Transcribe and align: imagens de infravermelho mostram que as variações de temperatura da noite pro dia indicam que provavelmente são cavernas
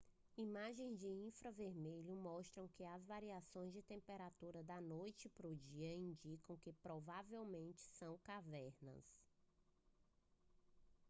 imagens 0.35 0.97
de 0.99 1.05
infravermelho 1.07 2.15
mostram 2.15 2.67
que 2.69 2.83
as 2.83 3.05
variações 3.05 3.71
de 3.71 3.83
temperatura 3.83 4.63
da 4.63 4.81
noite 4.81 5.29
pro 5.29 5.55
dia 5.55 5.93
indicam 5.93 6.57
que 6.57 6.73
provavelmente 6.73 7.81
são 7.83 8.17
cavernas 8.23 9.05